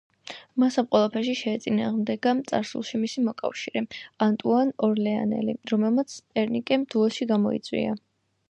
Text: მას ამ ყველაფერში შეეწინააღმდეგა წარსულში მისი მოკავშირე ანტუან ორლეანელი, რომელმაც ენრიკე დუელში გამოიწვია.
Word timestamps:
მას 0.61 0.75
ამ 0.81 0.85
ყველაფერში 0.93 1.33
შეეწინააღმდეგა 1.39 2.33
წარსულში 2.51 3.01
მისი 3.03 3.25
მოკავშირე 3.27 3.83
ანტუან 4.27 4.73
ორლეანელი, 4.89 5.57
რომელმაც 5.75 6.17
ენრიკე 6.45 6.85
დუელში 6.95 7.33
გამოიწვია. 7.35 7.95